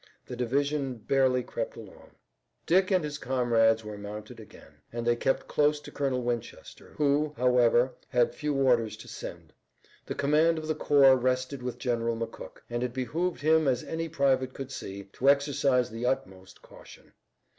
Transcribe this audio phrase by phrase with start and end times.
[0.25, 2.15] The division barely crept along.
[2.65, 7.35] Dick and his comrades were mounted again, and they kept close to Colonel Winchester, who,
[7.37, 9.53] however, had few orders to send.
[10.07, 14.09] The command of the corps rested with General McCook, and it behooved him as any
[14.09, 17.13] private could see, to exercise the utmost caution.